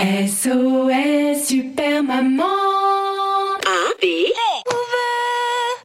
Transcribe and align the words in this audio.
SOS 0.00 1.44
Super 1.44 2.02
Maman 2.02 2.44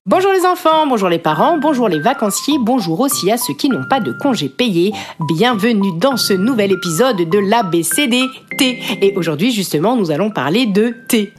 Bonjour 0.05 0.31
les 0.31 0.45
enfants, 0.45 0.87
bonjour 0.87 1.09
les 1.09 1.19
parents, 1.19 1.57
bonjour 1.57 1.89
les 1.89 1.99
vacanciers, 1.99 2.57
bonjour 2.57 3.01
aussi 3.01 3.29
à 3.29 3.35
ceux 3.35 3.53
qui 3.55 3.67
n'ont 3.67 3.83
pas 3.89 3.99
de 3.99 4.13
congés 4.13 4.47
payés. 4.47 4.93
Bienvenue 5.27 5.97
dans 5.99 6.15
ce 6.15 6.31
nouvel 6.31 6.71
épisode 6.71 7.17
de 7.17 7.39
l'ABCD 7.39 8.23
T. 8.57 8.79
Et 9.01 9.13
aujourd'hui 9.17 9.51
justement 9.51 9.97
nous 9.97 10.11
allons 10.11 10.29
parler 10.29 10.65
de 10.65 10.95
thé. 11.09 11.33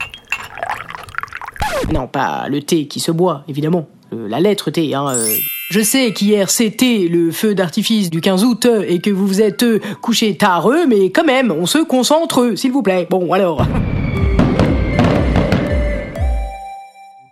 Non, 1.91 2.05
pas 2.07 2.47
le 2.47 2.61
thé 2.61 2.85
qui 2.85 2.99
se 2.99 3.11
boit, 3.11 3.43
évidemment. 3.47 3.87
Euh, 4.13 4.27
la 4.27 4.39
lettre 4.39 4.69
T, 4.69 4.93
hein. 4.93 5.15
euh. 5.15 5.35
Je 5.69 5.81
sais 5.81 6.13
qu'hier 6.13 6.49
c'était 6.49 7.09
le 7.11 7.29
feu 7.29 7.53
d'artifice 7.53 8.09
du 8.09 8.21
15 8.21 8.45
août 8.45 8.67
et 8.87 8.99
que 8.99 9.09
vous 9.09 9.27
vous 9.27 9.41
êtes 9.41 9.65
couché 10.01 10.37
tard, 10.37 10.67
euh, 10.67 10.85
mais 10.87 11.09
quand 11.09 11.25
même, 11.25 11.51
on 11.51 11.65
se 11.65 11.79
concentre, 11.79 12.53
s'il 12.55 12.71
vous 12.71 12.81
plaît. 12.81 13.05
Bon, 13.09 13.33
alors. 13.33 13.65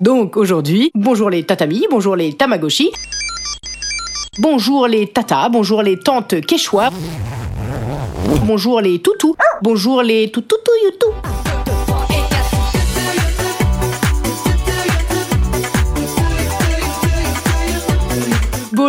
Donc 0.02 0.36
aujourd'hui, 0.36 0.92
bonjour 0.96 1.30
les 1.30 1.46
tatamis, 1.46 1.86
bonjour 1.90 2.18
les 2.18 2.34
tamagotchi, 2.34 2.92
bonjour 4.38 4.90
les 4.90 5.08
tatas, 5.08 5.48
bonjour 5.48 5.82
les 5.82 5.98
tantes 5.98 6.42
quechua, 6.42 6.90
bonjour 8.44 8.82
les 8.82 9.00
toutous, 9.00 9.38
bonjour 9.62 10.04
les 10.04 10.30
toutoutouyoutou. 10.30 11.14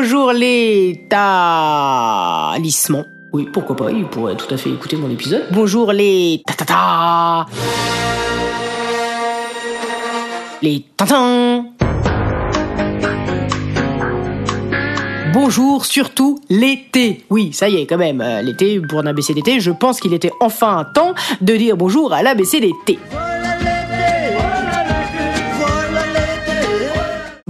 Bonjour 0.09 0.33
les 0.33 1.05
talismans. 1.09 3.07
Oui, 3.33 3.49
pourquoi 3.53 3.75
pas, 3.75 3.91
il 3.91 4.05
pourrait 4.05 4.37
tout 4.37 4.55
à 4.55 4.57
fait 4.57 4.71
écouter 4.71 4.95
mon 4.95 5.11
épisode. 5.11 5.47
Bonjour 5.51 5.91
les 5.91 6.43
tatata. 6.47 7.47
Les 10.63 10.85
tintins. 10.97 11.65
Bonjour 15.33 15.85
surtout 15.85 16.39
l'été. 16.49 17.25
Oui, 17.29 17.53
ça 17.53 17.69
y 17.69 17.75
est 17.75 17.87
quand 17.87 17.99
même, 17.99 18.21
euh, 18.21 18.43
l'été 18.43 18.81
pour 18.81 19.01
un 19.01 19.07
ABCDT, 19.07 19.59
je 19.59 19.73
pense 19.73 19.99
qu'il 19.99 20.15
était 20.15 20.31
enfin 20.39 20.87
temps 20.95 21.15
de 21.41 21.57
dire 21.57 21.77
bonjour 21.77 22.13
à 22.13 22.23
l'ABCDT. 22.23 23.01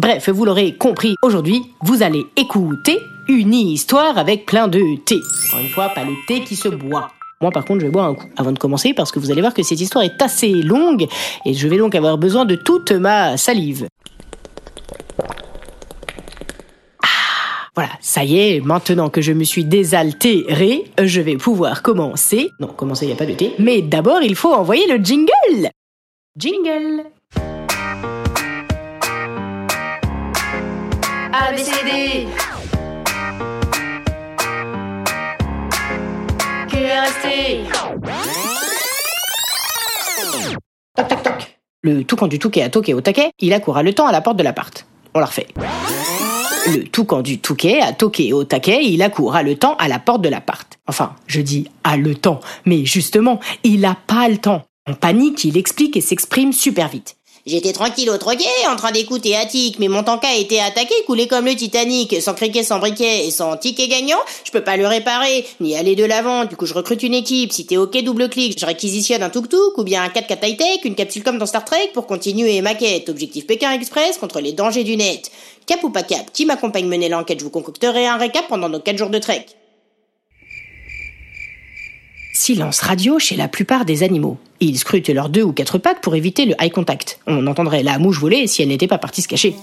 Bref, 0.06 0.28
vous 0.28 0.44
l'aurez 0.44 0.72
compris, 0.72 1.16
aujourd'hui, 1.20 1.72
vous 1.82 2.04
allez 2.04 2.26
écouter 2.36 3.00
une 3.26 3.54
histoire 3.54 4.16
avec 4.18 4.46
plein 4.46 4.68
de 4.68 4.80
thé. 5.04 5.16
Encore 5.48 5.58
une 5.58 5.68
fois, 5.68 5.88
pas 5.88 6.04
le 6.04 6.12
thé 6.28 6.44
qui 6.44 6.54
se 6.54 6.68
boit. 6.68 7.10
Moi, 7.40 7.50
par 7.50 7.64
contre, 7.64 7.80
je 7.80 7.86
vais 7.86 7.90
boire 7.90 8.06
un 8.06 8.14
coup 8.14 8.28
avant 8.36 8.52
de 8.52 8.58
commencer 8.60 8.94
parce 8.94 9.10
que 9.10 9.18
vous 9.18 9.32
allez 9.32 9.40
voir 9.40 9.52
que 9.52 9.64
cette 9.64 9.80
histoire 9.80 10.04
est 10.04 10.22
assez 10.22 10.52
longue 10.52 11.08
et 11.44 11.54
je 11.54 11.66
vais 11.66 11.78
donc 11.78 11.96
avoir 11.96 12.18
besoin 12.18 12.44
de 12.44 12.54
toute 12.54 12.92
ma 12.92 13.36
salive. 13.36 13.88
Ah, 17.02 17.08
Voilà, 17.74 17.90
ça 18.00 18.22
y 18.22 18.38
est, 18.38 18.60
maintenant 18.60 19.10
que 19.10 19.20
je 19.20 19.32
me 19.32 19.42
suis 19.42 19.64
désaltéré, 19.64 20.84
je 21.02 21.20
vais 21.20 21.36
pouvoir 21.36 21.82
commencer. 21.82 22.50
Non, 22.60 22.68
commencer, 22.68 23.06
il 23.06 23.08
n'y 23.08 23.14
a 23.14 23.16
pas 23.16 23.26
de 23.26 23.34
thé. 23.34 23.54
Mais 23.58 23.82
d'abord, 23.82 24.22
il 24.22 24.36
faut 24.36 24.54
envoyer 24.54 24.86
le 24.86 25.02
jingle. 25.02 25.68
Jingle. 26.38 27.06
ABCD. 31.38 32.26
QRST. 36.66 37.26
Toc. 40.96 41.58
Le 41.82 42.04
toucan 42.04 42.26
du 42.26 42.38
touquet 42.38 42.62
a 42.62 42.70
toqué 42.70 42.94
au 42.94 43.02
taquet, 43.02 43.32
il 43.38 43.52
accourt 43.52 43.76
à 43.76 43.82
le 43.82 43.92
temps 43.92 44.06
à 44.06 44.12
la 44.12 44.22
porte 44.22 44.38
de 44.38 44.42
l'appart. 44.42 44.86
On 45.14 45.18
la 45.18 45.26
refait. 45.26 45.48
Le 46.68 46.84
toucan 46.84 47.20
du 47.20 47.38
touquet 47.38 47.82
a 47.82 47.92
toqué 47.92 48.32
au 48.32 48.44
taquet, 48.44 48.82
il 48.84 49.02
accourt 49.02 49.36
à 49.36 49.42
le 49.42 49.56
temps 49.56 49.76
à 49.76 49.88
la 49.88 49.98
porte 49.98 50.22
de 50.22 50.30
l'appart. 50.30 50.78
Enfin, 50.86 51.14
je 51.26 51.42
dis 51.42 51.68
à 51.84 51.98
le 51.98 52.14
temps, 52.14 52.40
mais 52.64 52.86
justement, 52.86 53.40
il 53.62 53.84
a 53.84 53.98
pas 54.06 54.30
le 54.30 54.38
temps. 54.38 54.62
En 54.88 54.94
panique, 54.94 55.44
il 55.44 55.58
explique 55.58 55.98
et 55.98 56.00
s'exprime 56.00 56.54
super 56.54 56.88
vite. 56.88 57.16
J'étais 57.46 57.72
tranquille 57.72 58.10
au 58.10 58.18
troquet, 58.18 58.44
en 58.68 58.74
train 58.74 58.90
d'écouter 58.90 59.36
Attic, 59.36 59.78
mais 59.78 59.86
mon 59.86 60.02
tanka 60.02 60.26
a 60.26 60.34
été 60.34 60.60
attaqué, 60.60 60.94
coulé 61.06 61.28
comme 61.28 61.44
le 61.44 61.54
Titanic, 61.54 62.20
sans 62.20 62.34
criquet, 62.34 62.64
sans 62.64 62.80
briquet 62.80 63.24
et 63.24 63.30
sans 63.30 63.56
ticket 63.56 63.86
gagnant. 63.86 64.18
Je 64.42 64.50
peux 64.50 64.64
pas 64.64 64.76
le 64.76 64.84
réparer, 64.84 65.46
ni 65.60 65.76
aller 65.76 65.94
de 65.94 66.04
l'avant. 66.04 66.44
Du 66.44 66.56
coup, 66.56 66.66
je 66.66 66.74
recrute 66.74 67.04
une 67.04 67.14
équipe. 67.14 67.52
Si 67.52 67.64
t'es 67.64 67.76
ok, 67.76 68.02
double 68.02 68.28
clic. 68.30 68.58
Je 68.58 68.66
réquisitionne 68.66 69.22
un 69.22 69.30
tuk-tuk 69.30 69.78
ou 69.78 69.84
bien 69.84 70.02
un 70.02 70.08
4x4 70.08 70.44
high-tech, 70.44 70.80
une 70.82 70.96
capsule 70.96 71.22
comme 71.22 71.38
dans 71.38 71.46
Star 71.46 71.64
Trek 71.64 71.90
pour 71.94 72.08
continuer 72.08 72.60
ma 72.62 72.74
quête. 72.74 73.08
Objectif 73.08 73.46
Pékin 73.46 73.70
Express 73.70 74.18
contre 74.18 74.40
les 74.40 74.52
dangers 74.52 74.82
du 74.82 74.96
net. 74.96 75.30
Cap 75.66 75.84
ou 75.84 75.90
pas 75.90 76.02
cap, 76.02 76.32
qui 76.32 76.46
m'accompagne 76.46 76.88
mener 76.88 77.08
l'enquête? 77.08 77.38
Je 77.38 77.44
vous 77.44 77.50
concocterai 77.50 78.08
un 78.08 78.16
récap 78.16 78.48
pendant 78.48 78.68
nos 78.68 78.80
4 78.80 78.98
jours 78.98 79.10
de 79.10 79.18
trek. 79.18 79.46
Silence 82.36 82.80
radio 82.80 83.18
chez 83.18 83.34
la 83.34 83.48
plupart 83.48 83.86
des 83.86 84.02
animaux. 84.02 84.36
Ils 84.60 84.78
scrutent 84.78 85.08
leurs 85.08 85.30
deux 85.30 85.42
ou 85.42 85.52
quatre 85.52 85.78
pattes 85.78 86.02
pour 86.02 86.14
éviter 86.16 86.44
le 86.44 86.54
eye 86.60 86.70
contact. 86.70 87.18
On 87.26 87.46
entendrait 87.46 87.82
la 87.82 87.98
mouche 87.98 88.20
voler 88.20 88.46
si 88.46 88.60
elle 88.60 88.68
n'était 88.68 88.86
pas 88.86 88.98
partie 88.98 89.22
se 89.22 89.26
cacher. 89.26 89.56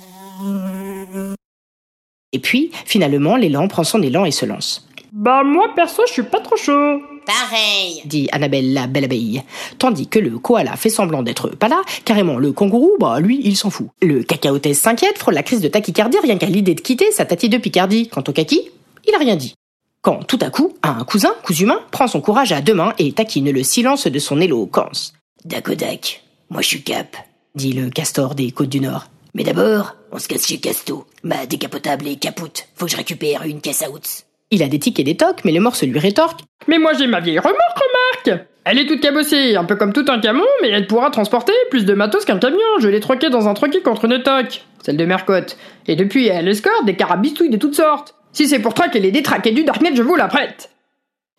Et 2.31 2.39
puis, 2.39 2.71
finalement, 2.85 3.35
l'élan 3.35 3.67
prend 3.67 3.83
son 3.83 4.01
élan 4.01 4.25
et 4.25 4.31
se 4.31 4.47
lance. 4.47 4.87
Bah 5.11 5.43
moi 5.43 5.67
perso 5.75 6.01
je 6.07 6.13
suis 6.13 6.23
pas 6.23 6.39
trop 6.39 6.57
chaud. 6.57 6.99
Pareil. 7.27 8.01
Dit 8.05 8.27
Annabelle 8.31 8.73
la 8.73 8.87
belle 8.87 9.03
abeille. 9.03 9.43
Tandis 9.77 10.07
que 10.07 10.17
le 10.17 10.39
koala 10.39 10.75
fait 10.75 10.89
semblant 10.89 11.21
d'être 11.21 11.49
pas 11.49 11.67
là, 11.67 11.83
carrément 12.05 12.39
le 12.39 12.53
kangourou, 12.53 12.93
bah 12.99 13.19
lui, 13.19 13.39
il 13.43 13.55
s'en 13.55 13.69
fout. 13.69 13.89
Le 14.01 14.23
cacaotès 14.23 14.73
s'inquiète, 14.73 15.19
frôle 15.19 15.35
la 15.35 15.43
crise 15.43 15.61
de 15.61 15.67
tachycardie 15.67 16.17
rien 16.23 16.39
qu'à 16.39 16.47
l'idée 16.47 16.73
de 16.73 16.81
quitter 16.81 17.11
sa 17.11 17.25
tati 17.25 17.49
de 17.49 17.59
Picardie. 17.59 18.09
Quant 18.09 18.23
au 18.27 18.31
kaki, 18.31 18.61
il 19.07 19.13
a 19.13 19.19
rien 19.19 19.35
dit. 19.35 19.53
Quand 20.03 20.21
tout 20.27 20.39
à 20.41 20.49
coup, 20.49 20.73
un 20.83 21.05
cousin, 21.05 21.33
cousumain, 21.45 21.79
prend 21.91 22.07
son 22.07 22.19
courage 22.19 22.51
à 22.51 22.59
deux 22.59 22.73
mains 22.73 22.93
et 22.99 23.13
taquine 23.13 23.49
le 23.49 23.63
silence 23.63 24.05
de 24.05 24.19
son 24.19 24.41
éloquence. 24.41 25.13
Dakodak, 25.45 26.25
moi 26.49 26.61
je 26.61 26.67
suis 26.67 26.83
cap. 26.83 27.15
Dit 27.55 27.71
le 27.71 27.89
castor 27.89 28.35
des 28.35 28.51
côtes 28.51 28.67
du 28.67 28.81
Nord. 28.81 29.05
Mais 29.33 29.45
d'abord, 29.45 29.95
on 30.11 30.19
se 30.19 30.27
casse 30.27 30.45
chez 30.45 30.57
Casto. 30.57 31.05
Ma 31.23 31.45
décapotable 31.45 32.05
est 32.09 32.17
capoute. 32.17 32.65
Faut 32.75 32.85
que 32.85 32.91
je 32.91 32.97
récupère 32.97 33.43
une 33.43 33.61
caisse 33.61 33.81
à 33.81 33.89
outs. 33.89 34.25
Il 34.51 34.61
a 34.61 34.67
des 34.67 34.77
tics 34.77 34.99
et 34.99 35.05
des 35.05 35.15
tocs, 35.15 35.45
mais 35.45 35.53
le 35.53 35.61
morse 35.61 35.83
lui 35.83 35.97
rétorque. 35.97 36.41
Mais 36.67 36.79
moi 36.79 36.91
j'ai 36.99 37.07
ma 37.07 37.21
vieille 37.21 37.39
remorque, 37.39 37.79
remarque 38.27 38.45
Elle 38.65 38.79
est 38.79 38.87
toute 38.87 38.99
cabossée, 38.99 39.55
un 39.55 39.63
peu 39.63 39.77
comme 39.77 39.93
tout 39.93 40.05
un 40.09 40.19
camion, 40.19 40.43
mais 40.61 40.69
elle 40.69 40.87
pourra 40.87 41.11
transporter 41.11 41.53
plus 41.71 41.85
de 41.85 41.93
matos 41.93 42.25
qu'un 42.25 42.39
camion. 42.39 42.59
Je 42.79 42.89
l'ai 42.89 42.99
troquée 42.99 43.29
dans 43.29 43.47
un 43.47 43.53
troquet 43.53 43.81
contre 43.81 44.03
une 44.03 44.21
toque, 44.21 44.65
celle 44.83 44.97
de 44.97 45.05
Mercotte. 45.05 45.55
Et 45.87 45.95
depuis, 45.95 46.27
elle 46.27 46.49
escorte 46.49 46.85
des 46.85 46.97
carabistouilles 46.97 47.49
de 47.49 47.57
toutes 47.57 47.75
sortes. 47.75 48.15
Si 48.33 48.47
c'est 48.47 48.59
pour 48.59 48.73
traquer 48.73 48.99
les 48.99 49.11
détraqués 49.11 49.51
du 49.51 49.63
Darknet, 49.63 49.95
je 49.95 50.01
vous 50.01 50.15
la 50.15 50.27
prête. 50.27 50.71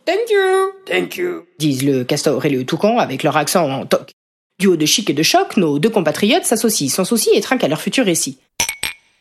Thank 0.06 0.30
you 0.30 0.72
Thank 0.86 1.16
you 1.16 1.44
disent 1.58 1.82
le 1.82 2.04
castor 2.04 2.44
et 2.44 2.50
le 2.50 2.64
toucan 2.64 2.98
avec 2.98 3.24
leur 3.24 3.36
accent 3.36 3.68
en 3.68 3.84
toc. 3.84 4.12
Duo 4.60 4.76
de 4.76 4.86
chic 4.86 5.10
et 5.10 5.12
de 5.12 5.22
choc, 5.24 5.56
nos 5.56 5.80
deux 5.80 5.90
compatriotes 5.90 6.44
s'associent 6.44 6.88
sans 6.88 7.04
souci 7.04 7.30
et 7.34 7.40
trinquent 7.40 7.64
à 7.64 7.68
leur 7.68 7.80
futur 7.80 8.04
récit. 8.04 8.38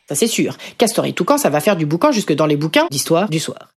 Ça 0.08 0.14
c'est 0.14 0.28
sûr, 0.28 0.56
castor 0.78 1.06
et 1.06 1.14
toucan 1.14 1.36
ça 1.36 1.50
va 1.50 1.60
faire 1.60 1.76
du 1.76 1.84
boucan 1.84 2.12
jusque 2.12 2.32
dans 2.32 2.46
les 2.46 2.56
bouquins 2.56 2.86
d'histoire 2.90 3.28
du 3.28 3.40
soir. 3.40 3.73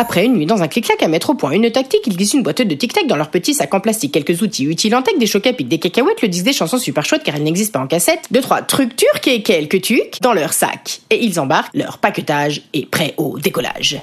Après 0.00 0.24
une 0.24 0.34
nuit 0.34 0.46
dans 0.46 0.62
un 0.62 0.68
clic-clac 0.68 1.02
à 1.02 1.08
mettre 1.08 1.30
au 1.30 1.34
point 1.34 1.50
une 1.50 1.72
tactique, 1.72 2.02
ils 2.06 2.16
glissent 2.16 2.34
une 2.34 2.44
boîte 2.44 2.62
de 2.62 2.72
tic-tac 2.72 3.08
dans 3.08 3.16
leur 3.16 3.30
petit 3.30 3.52
sac 3.52 3.74
en 3.74 3.80
plastique, 3.80 4.12
quelques 4.12 4.42
outils 4.42 4.62
utiles 4.62 4.94
en 4.94 5.02
tech, 5.02 5.18
des 5.18 5.26
chocs 5.26 5.42
des 5.42 5.78
cacahuètes, 5.78 6.22
le 6.22 6.28
disque 6.28 6.44
des 6.44 6.52
chansons 6.52 6.78
super 6.78 7.04
chouettes 7.04 7.24
car 7.24 7.34
elles 7.34 7.42
n'existent 7.42 7.80
pas 7.80 7.84
en 7.84 7.88
cassette, 7.88 8.20
deux 8.30 8.40
trois 8.40 8.62
trucs 8.62 8.94
turcs 8.94 9.26
et 9.26 9.42
quelques 9.42 9.82
tucs 9.82 10.22
dans 10.22 10.34
leur 10.34 10.52
sac. 10.52 11.00
Et 11.10 11.24
ils 11.24 11.40
embarquent, 11.40 11.74
leur 11.74 11.98
paquetage 11.98 12.62
est 12.74 12.88
prêt 12.88 13.14
au 13.16 13.40
décollage. 13.40 14.00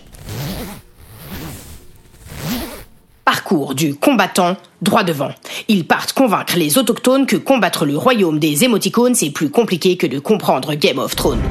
Parcours 3.24 3.74
du 3.74 3.96
combattant 3.96 4.58
droit 4.82 5.04
devant. 5.04 5.32
Ils 5.70 5.88
partent 5.88 6.12
convaincre 6.12 6.58
les 6.58 6.78
autochtones 6.78 7.26
que 7.26 7.38
combattre 7.38 7.86
le 7.86 7.96
royaume 7.96 8.38
des 8.38 8.66
émoticônes 8.66 9.16
c'est 9.16 9.30
plus 9.30 9.50
compliqué 9.50 9.96
que 9.96 10.08
de 10.08 10.20
comprendre 10.20 10.74
Game 10.74 11.00
of 11.00 11.16
Thrones. 11.16 11.42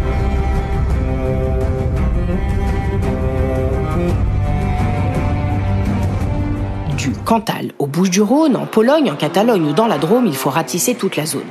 Cantal 7.35 7.73
aux 7.81 7.89
Bouches-du-Rhône, 7.89 8.55
en 8.55 8.65
Pologne, 8.65 9.11
en 9.11 9.17
Catalogne 9.17 9.65
ou 9.65 9.73
dans 9.73 9.89
la 9.89 9.99
Drôme, 9.99 10.29
il 10.29 10.37
faut 10.37 10.51
ratisser 10.51 10.95
toute 10.95 11.17
la 11.17 11.27
zone. 11.27 11.43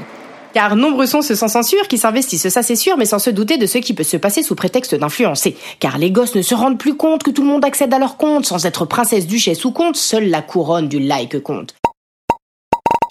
Car 0.53 0.77
nombreux 0.77 1.05
sont 1.07 1.21
ceux 1.21 1.35
sans 1.35 1.49
censure 1.49 1.89
qui 1.89 1.97
s'investissent, 1.97 2.47
ça 2.47 2.63
c'est 2.63 2.77
sûr, 2.77 2.95
mais 2.95 3.03
sans 3.03 3.19
se 3.19 3.29
douter 3.29 3.57
de 3.57 3.65
ce 3.65 3.79
qui 3.79 3.93
peut 3.93 4.03
se 4.03 4.15
passer 4.15 4.43
sous 4.43 4.55
prétexte 4.55 4.95
d'influencer. 4.95 5.57
Car 5.81 5.97
les 5.97 6.09
gosses 6.09 6.35
ne 6.35 6.41
se 6.41 6.55
rendent 6.55 6.77
plus 6.77 6.95
compte 6.95 7.23
que 7.23 7.31
tout 7.31 7.41
le 7.41 7.49
monde 7.49 7.65
accède 7.65 7.93
à 7.93 7.99
leur 7.99 8.15
compte, 8.15 8.45
sans 8.45 8.65
être 8.65 8.85
princesse, 8.85 9.27
duchesse 9.27 9.65
ou 9.65 9.71
comte, 9.71 9.97
seule 9.97 10.29
la 10.29 10.41
couronne 10.41 10.87
du 10.87 10.99
like 10.99 11.43
compte. 11.43 11.75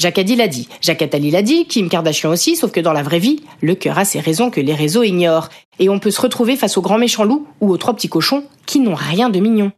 Jacques 0.00 0.16
l'a 0.16 0.48
dit, 0.48 0.66
Jacques 0.80 1.02
Attali 1.02 1.30
l'a 1.30 1.42
dit, 1.42 1.66
Kim 1.66 1.90
Kardashian 1.90 2.30
aussi, 2.30 2.56
sauf 2.56 2.72
que 2.72 2.80
dans 2.80 2.94
la 2.94 3.02
vraie 3.02 3.18
vie, 3.18 3.42
le 3.60 3.74
cœur 3.74 3.98
a 3.98 4.06
ses 4.06 4.20
raisons 4.20 4.48
que 4.48 4.62
les 4.62 4.74
réseaux 4.74 5.02
ignorent. 5.02 5.50
Et 5.78 5.90
on 5.90 5.98
peut 5.98 6.10
se 6.10 6.22
retrouver 6.22 6.56
face 6.56 6.78
aux 6.78 6.82
grands 6.82 6.96
méchants 6.96 7.24
loups 7.24 7.46
ou 7.60 7.70
aux 7.70 7.76
trois 7.76 7.92
petits 7.92 8.08
cochons 8.08 8.44
qui 8.64 8.80
n'ont 8.80 8.94
rien 8.94 9.28
de 9.28 9.40
mignon. 9.40 9.72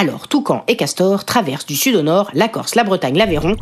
Alors, 0.00 0.28
Toucan 0.28 0.62
et 0.68 0.76
Castor 0.76 1.24
traversent 1.24 1.66
du 1.66 1.74
sud 1.74 1.96
au 1.96 2.02
nord 2.02 2.30
la 2.32 2.46
Corse, 2.46 2.76
la 2.76 2.84
Bretagne, 2.84 3.18
l'Aveyron, 3.18 3.56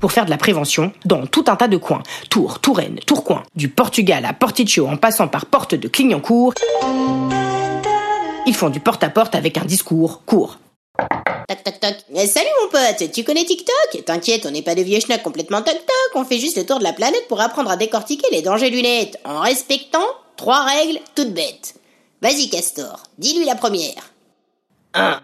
pour 0.00 0.12
faire 0.12 0.24
de 0.24 0.30
la 0.30 0.38
prévention 0.38 0.92
dans 1.04 1.26
tout 1.26 1.44
un 1.48 1.56
tas 1.56 1.68
de 1.68 1.76
coins. 1.76 2.02
Tours, 2.30 2.58
Touraine, 2.60 2.98
Tourcoing, 3.06 3.42
du 3.54 3.68
Portugal 3.68 4.24
à 4.24 4.32
Porticcio 4.32 4.88
en 4.88 4.96
passant 4.96 5.28
par 5.28 5.44
Porte 5.44 5.74
de 5.74 5.88
Clignancourt. 5.88 6.54
Ils 8.46 8.54
font 8.54 8.70
du 8.70 8.80
porte-à-porte 8.80 9.34
avec 9.34 9.58
un 9.58 9.66
discours 9.66 10.22
court. 10.24 10.58
Toc 10.96 11.64
toc 11.64 11.80
toc. 11.80 11.96
Eh, 12.14 12.26
salut 12.26 12.46
mon 12.62 12.70
pote, 12.70 13.12
tu 13.12 13.24
connais 13.24 13.44
TikTok? 13.44 14.06
T'inquiète, 14.06 14.46
on 14.46 14.50
n'est 14.50 14.62
pas 14.62 14.74
de 14.74 14.80
vieux 14.80 15.00
schnack 15.00 15.22
complètement 15.22 15.60
toc 15.60 15.74
toc, 15.74 16.12
on 16.14 16.24
fait 16.24 16.38
juste 16.38 16.56
le 16.56 16.64
tour 16.64 16.78
de 16.78 16.84
la 16.84 16.94
planète 16.94 17.28
pour 17.28 17.42
apprendre 17.42 17.70
à 17.70 17.76
décortiquer 17.76 18.28
les 18.32 18.40
dangers 18.40 18.70
du 18.70 18.80
net, 18.80 19.18
en 19.26 19.40
respectant 19.40 20.06
trois 20.38 20.64
règles 20.64 21.00
toutes 21.14 21.34
bêtes. 21.34 21.74
Vas-y 22.22 22.48
Castor, 22.48 23.02
dis-lui 23.18 23.44
la 23.44 23.54
première. 23.54 24.14
1. 24.98 25.20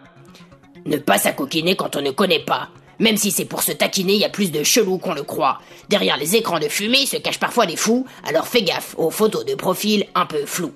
Ne 0.86 0.96
pas 0.98 1.18
s'acoquiner 1.18 1.74
quand 1.76 1.96
on 1.96 2.00
ne 2.00 2.10
connaît 2.10 2.44
pas. 2.44 2.68
Même 3.00 3.16
si 3.16 3.32
c'est 3.32 3.44
pour 3.44 3.62
se 3.62 3.72
taquiner, 3.72 4.14
il 4.14 4.20
y 4.20 4.24
a 4.24 4.28
plus 4.30 4.52
de 4.52 4.62
chelous 4.62 4.98
qu'on 4.98 5.14
le 5.14 5.24
croit. 5.24 5.60
Derrière 5.88 6.16
les 6.16 6.36
écrans 6.36 6.60
de 6.60 6.68
fumée 6.68 7.06
se 7.06 7.16
cachent 7.16 7.40
parfois 7.40 7.66
des 7.66 7.76
fous, 7.76 8.06
alors 8.24 8.46
fais 8.46 8.62
gaffe 8.62 8.94
aux 8.96 9.10
photos 9.10 9.44
de 9.44 9.54
profil 9.54 10.06
un 10.14 10.26
peu 10.26 10.46
floues. 10.46 10.74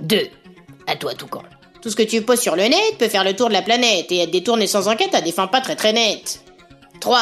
2. 0.00 0.28
À 0.86 0.96
toi, 0.96 1.14
Toucan. 1.14 1.42
Tout 1.80 1.90
ce 1.90 1.96
que 1.96 2.02
tu 2.02 2.22
poses 2.22 2.40
sur 2.40 2.56
le 2.56 2.64
net 2.64 2.98
peut 2.98 3.08
faire 3.08 3.24
le 3.24 3.34
tour 3.34 3.48
de 3.48 3.54
la 3.54 3.62
planète 3.62 4.12
et 4.12 4.18
être 4.18 4.30
détourné 4.30 4.66
sans 4.66 4.88
enquête 4.88 5.14
à 5.14 5.20
des 5.20 5.32
fins 5.32 5.46
pas 5.46 5.60
très 5.60 5.76
très 5.76 5.92
nettes. 5.92 6.42
3. 7.00 7.18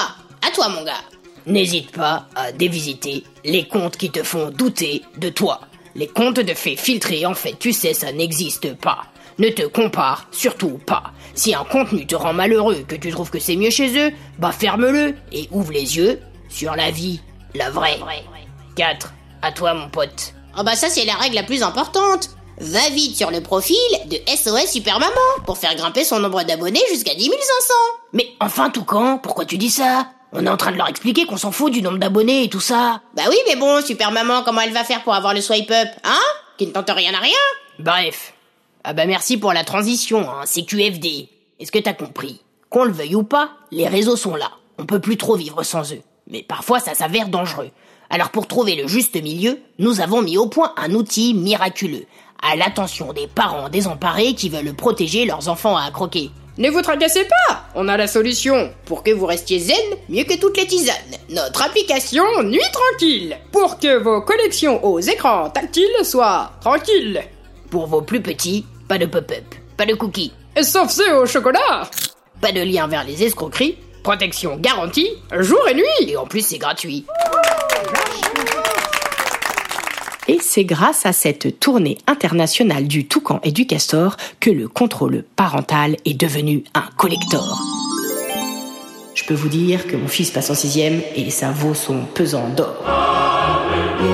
À 0.47 0.51
toi 0.51 0.69
mon 0.69 0.83
gars. 0.83 1.05
N'hésite 1.47 1.93
pas 1.93 2.27
à 2.35 2.51
dévisiter 2.51 3.23
les 3.45 3.69
comptes 3.69 3.97
qui 3.97 4.11
te 4.11 4.25
font 4.25 4.51
douter 4.51 5.03
de 5.19 5.29
toi. 5.29 5.61
Les 5.95 6.09
comptes 6.09 6.41
de 6.41 6.55
faits 6.55 6.79
filtrés, 6.79 7.25
en 7.25 7.35
fait, 7.35 7.57
tu 7.59 7.73
sais, 7.73 7.95
ça 7.95 8.13
n'existe 8.13 8.75
pas. 8.75 9.05
Ne 9.38 9.50
te 9.50 9.62
compare 9.62 10.27
surtout 10.31 10.81
pas. 10.87 11.12
Si 11.35 11.55
un 11.55 11.65
contenu 11.65 12.06
te 12.06 12.15
rend 12.15 12.33
malheureux, 12.33 12.85
que 12.88 12.97
tu 12.97 13.11
trouves 13.11 13.31
que 13.31 13.38
c'est 13.38 13.56
mieux 13.56 13.71
chez 13.71 13.99
eux, 13.99 14.12
bah 14.38 14.53
ferme-le 14.53 15.15
et 15.33 15.49
ouvre 15.50 15.73
les 15.73 15.97
yeux 15.99 16.21
sur 16.49 16.75
la 16.75 16.91
vie, 16.91 17.21
la 17.55 17.71
vraie. 17.71 17.99
4. 18.77 19.12
À 19.43 19.53
toi, 19.53 19.75
mon 19.75 19.88
pote. 19.91 20.33
Oh 20.59 20.62
bah 20.65 20.75
ça 20.75 20.88
c'est 20.88 21.05
la 21.05 21.15
règle 21.15 21.35
la 21.35 21.43
plus 21.43 21.62
importante. 21.62 22.31
Va 22.59 22.88
vite 22.88 23.15
sur 23.15 23.31
le 23.31 23.43
profil 23.43 23.77
de 24.06 24.17
SOS 24.35 24.71
Super 24.73 24.99
Maman 24.99 25.12
pour 25.44 25.59
faire 25.59 25.75
grimper 25.77 26.05
son 26.05 26.19
nombre 26.19 26.43
d'abonnés 26.44 26.81
jusqu'à 26.91 27.15
10 27.15 27.25
500. 27.27 27.35
Mais 28.15 28.29
enfin, 28.41 28.71
Toucan, 28.71 29.19
pourquoi 29.19 29.44
tu 29.44 29.59
dis 29.59 29.69
ça? 29.71 30.09
On 30.32 30.47
est 30.47 30.50
en 30.50 30.56
train 30.56 30.73
de 30.73 30.79
leur 30.79 30.89
expliquer 30.89 31.27
qu'on 31.27 31.37
s'en 31.37 31.53
fout 31.53 31.71
du 31.71 31.82
nombre 31.82 31.99
d'abonnés 31.99 32.44
et 32.44 32.49
tout 32.49 32.61
ça. 32.61 33.03
Bah 33.15 33.25
oui 33.29 33.37
mais 33.47 33.56
bon, 33.56 33.82
Super 33.85 34.11
Maman, 34.11 34.43
comment 34.43 34.62
elle 34.62 34.73
va 34.73 34.85
faire 34.85 35.03
pour 35.03 35.15
avoir 35.15 35.35
le 35.35 35.43
swipe 35.43 35.71
up 35.71 35.89
Hein? 36.05 36.19
Qui 36.56 36.67
ne 36.67 36.73
tente 36.73 36.91
rien 36.91 37.12
à 37.12 37.19
rien? 37.19 37.37
Bref. 37.79 38.32
Ah 38.88 38.93
bah 38.93 39.05
merci 39.05 39.37
pour 39.37 39.53
la 39.53 39.65
transition, 39.65 40.31
hein, 40.31 40.43
c'est 40.44 40.62
QFD. 40.62 41.29
Est-ce 41.59 41.73
que 41.73 41.79
t'as 41.81 41.93
compris? 41.93 42.41
Qu'on 42.71 42.85
le 42.85 42.93
veuille 42.93 43.17
ou 43.17 43.25
pas, 43.25 43.50
les 43.73 43.88
réseaux 43.88 44.15
sont 44.15 44.37
là. 44.37 44.53
On 44.79 44.87
peut 44.87 45.00
plus 45.00 45.17
trop 45.17 45.35
vivre 45.35 45.65
sans 45.65 45.93
eux. 45.93 46.03
Mais 46.31 46.44
parfois 46.44 46.79
ça 46.79 46.94
s'avère 46.94 47.27
dangereux. 47.27 47.71
Alors 48.11 48.31
pour 48.31 48.47
trouver 48.47 48.77
le 48.77 48.87
juste 48.87 49.21
milieu, 49.21 49.59
nous 49.81 50.00
avons 50.00 50.23
mis 50.23 50.38
au 50.38 50.47
point 50.47 50.73
un 50.77 50.94
outil 50.94 51.35
miraculeux, 51.35 52.06
à 52.41 52.55
l'attention 52.55 53.12
des 53.12 53.27
parents 53.27 53.71
désemparés 53.71 54.35
qui 54.35 54.50
veulent 54.50 54.73
protéger 54.73 55.25
leurs 55.25 55.49
enfants 55.49 55.77
à 55.77 55.91
croquer. 55.91 56.31
Ne 56.56 56.71
vous 56.71 56.82
tracassez 56.82 57.25
pas, 57.25 57.65
on 57.75 57.89
a 57.89 57.97
la 57.97 58.06
solution. 58.06 58.71
Pour 58.85 59.03
que 59.03 59.11
vous 59.11 59.27
restiez 59.27 59.59
zen, 59.59 59.77
mieux 60.09 60.23
que 60.23 60.39
toutes 60.39 60.59
les 60.59 60.67
tisanes. 60.69 60.94
Notre 61.31 61.62
application 61.62 62.23
Nuit 62.44 62.61
tranquille, 62.73 63.37
pour 63.50 63.81
que 63.81 63.99
vos 63.99 64.23
connexions 64.23 64.85
aux 64.85 65.00
écrans 65.00 65.50
tactiles 65.50 66.05
soient 66.05 66.53
tranquilles. 66.61 67.25
Pour 67.69 67.89
vos 67.89 68.00
plus 68.00 68.23
petits, 68.23 68.65
pas 68.88 68.99
de 68.99 69.06
pop-up, 69.06 69.44
pas 69.77 69.87
de 69.87 69.94
cookies, 69.94 70.33
Et 70.56 70.62
sauf 70.62 70.91
ceux 70.91 71.17
au 71.17 71.27
chocolat, 71.27 71.91
pas 72.41 72.53
de 72.53 72.61
lien 72.61 72.87
vers 72.87 73.05
les 73.05 73.25
escroqueries, 73.25 73.77
protection 74.03 74.56
garantie, 74.56 75.09
jour 75.41 75.61
et 75.69 75.75
nuit. 75.75 75.85
et 76.09 76.17
en 76.17 76.27
plus 76.27 76.47
c'est 76.47 76.59
gratuit. 76.59 77.05
Et 80.29 80.38
c'est 80.41 80.65
grâce 80.65 81.06
à 81.06 81.12
cette 81.12 81.61
tournée 81.61 81.99
internationale 82.06 82.88
du 82.88 83.06
toucan 83.06 83.41
et 83.44 83.53
du 83.53 83.67
castor 83.67 84.17
que 84.41 84.50
le 84.50 84.67
contrôle 84.69 85.25
parental 85.37 85.97
est 86.05 86.15
devenu 86.21 86.65
un 86.75 86.85
collector. 86.97 87.62
Je 89.15 89.25
peux 89.25 89.35
vous 89.35 89.49
dire 89.49 89.87
que 89.87 89.97
mon 89.97 90.09
fils 90.09 90.31
passe 90.31 90.50
en 90.50 90.55
sixième 90.55 91.00
et 91.15 91.31
ça 91.31 91.50
vaut 91.50 91.75
son 91.75 92.05
pesant 92.15 92.49
d'or. 92.50 93.16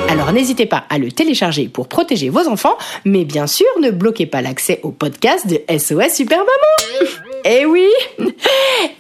Alors 0.08 0.32
n'hésitez 0.32 0.66
pas 0.66 0.84
à 0.90 0.98
le 0.98 1.10
télécharger 1.10 1.68
pour 1.68 1.88
protéger 1.88 2.28
vos 2.28 2.48
enfants, 2.48 2.76
mais 3.04 3.24
bien 3.24 3.46
sûr 3.46 3.66
ne 3.80 3.90
bloquez 3.90 4.26
pas 4.26 4.42
l'accès 4.42 4.80
au 4.82 4.90
podcast 4.90 5.46
de 5.46 5.60
SOS 5.78 6.14
Super 6.14 6.38
Maman. 6.38 7.08
Eh 7.44 7.66
oui 7.66 7.88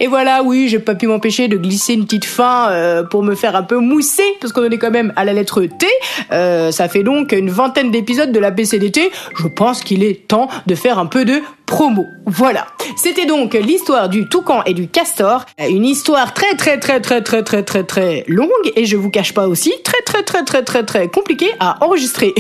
Et 0.00 0.08
voilà, 0.08 0.42
oui, 0.42 0.66
j'ai 0.68 0.80
pas 0.80 0.96
pu 0.96 1.06
m'empêcher 1.06 1.46
de 1.46 1.56
glisser 1.56 1.94
une 1.94 2.04
petite 2.04 2.24
fin 2.24 2.70
euh, 2.70 3.04
pour 3.04 3.22
me 3.22 3.36
faire 3.36 3.54
un 3.54 3.62
peu 3.62 3.78
mousser, 3.78 4.24
parce 4.40 4.52
qu'on 4.52 4.66
en 4.66 4.70
est 4.70 4.78
quand 4.78 4.90
même 4.90 5.12
à 5.14 5.24
la 5.24 5.32
lettre 5.32 5.62
T. 5.62 5.86
Euh, 6.32 6.72
ça 6.72 6.88
fait 6.88 7.04
donc 7.04 7.30
une 7.30 7.50
vingtaine 7.50 7.92
d'épisodes 7.92 8.32
de 8.32 8.38
la 8.40 8.50
BCDT. 8.50 9.12
Je 9.36 9.46
pense 9.46 9.82
qu'il 9.82 10.02
est 10.02 10.26
temps 10.26 10.48
de 10.66 10.74
faire 10.74 10.98
un 10.98 11.06
peu 11.06 11.24
de 11.24 11.40
promo. 11.72 12.06
Voilà. 12.26 12.66
C'était 12.96 13.24
donc 13.24 13.54
l'histoire 13.54 14.10
du 14.10 14.28
toucan 14.28 14.62
et 14.66 14.74
du 14.74 14.88
castor. 14.88 15.46
Euh, 15.58 15.68
Une 15.70 15.86
histoire 15.86 16.34
très 16.34 16.54
très 16.54 16.78
très 16.78 17.00
très 17.00 17.22
très 17.22 17.42
très 17.42 17.62
très 17.62 17.82
très 17.82 18.24
longue 18.28 18.68
et 18.76 18.84
je 18.84 18.98
vous 18.98 19.08
cache 19.08 19.32
pas 19.32 19.48
aussi 19.48 19.72
très 19.82 20.02
très 20.02 20.22
très 20.22 20.44
très 20.44 20.62
très 20.62 20.84
très 20.84 21.08
compliquée 21.08 21.50
à 21.60 21.82
enregistrer. 21.82 22.34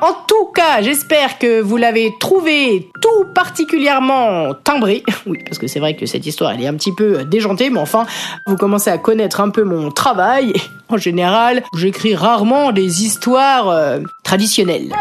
en 0.00 0.14
tout 0.26 0.46
cas, 0.54 0.80
j'espère 0.80 1.38
que 1.38 1.60
vous 1.60 1.76
l'avez 1.76 2.14
trouvé 2.18 2.88
tout 3.02 3.26
particulièrement 3.34 4.54
timbré. 4.64 5.02
Oui, 5.26 5.38
parce 5.44 5.58
que 5.58 5.66
c'est 5.66 5.80
vrai 5.80 5.94
que 5.94 6.06
cette 6.06 6.24
histoire 6.24 6.52
elle 6.52 6.62
est 6.62 6.66
un 6.66 6.74
petit 6.74 6.94
peu 6.94 7.24
déjantée, 7.24 7.68
mais 7.68 7.80
enfin, 7.80 8.06
vous 8.46 8.56
commencez 8.56 8.88
à 8.88 8.96
connaître 8.96 9.42
un 9.42 9.50
peu 9.50 9.64
mon 9.64 9.90
travail. 9.90 10.54
En 10.88 10.96
général, 10.96 11.62
j'écris 11.76 12.14
rarement 12.14 12.72
des 12.72 13.04
histoires 13.04 13.68
euh, 13.68 13.98
traditionnelles. 14.22 14.94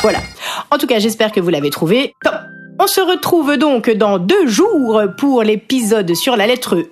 Voilà. 0.00 0.20
En 0.70 0.78
tout 0.78 0.86
cas, 0.86 0.98
j'espère 0.98 1.32
que 1.32 1.40
vous 1.40 1.50
l'avez 1.50 1.70
trouvé. 1.70 2.14
On 2.78 2.86
se 2.86 3.00
retrouve 3.00 3.56
donc 3.56 3.90
dans 3.90 4.18
deux 4.18 4.46
jours 4.46 5.02
pour 5.18 5.42
l'épisode 5.42 6.14
sur 6.14 6.36
la 6.36 6.46
lettre 6.46 6.76
U. 6.76 6.86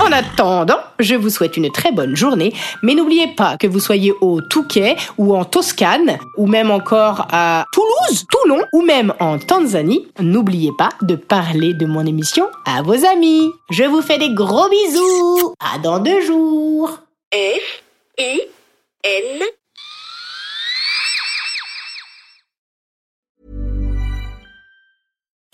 En 0.00 0.12
attendant, 0.12 0.78
je 0.98 1.14
vous 1.14 1.28
souhaite 1.28 1.56
une 1.56 1.70
très 1.70 1.92
bonne 1.92 2.16
journée, 2.16 2.52
mais 2.82 2.94
n'oubliez 2.94 3.28
pas 3.36 3.56
que 3.56 3.66
vous 3.66 3.80
soyez 3.80 4.12
au 4.20 4.40
Touquet 4.40 4.96
ou 5.18 5.36
en 5.36 5.44
Toscane, 5.44 6.18
ou 6.36 6.46
même 6.46 6.70
encore 6.70 7.26
à 7.30 7.64
Toulouse, 7.72 8.26
Toulon, 8.30 8.62
ou 8.72 8.82
même 8.82 9.12
en 9.20 9.38
Tanzanie, 9.38 10.08
n'oubliez 10.20 10.72
pas 10.76 10.90
de 11.02 11.16
parler 11.16 11.74
de 11.74 11.86
mon 11.86 12.06
émission 12.06 12.48
à 12.64 12.82
vos 12.82 13.04
amis. 13.04 13.50
Je 13.70 13.84
vous 13.84 14.02
fais 14.02 14.18
des 14.18 14.30
gros 14.30 14.68
bisous. 14.68 15.54
À 15.60 15.78
dans 15.78 15.98
deux 15.98 16.20
jours. 16.22 17.00
F 17.32 17.82
I 18.18 18.40
N 19.04 19.42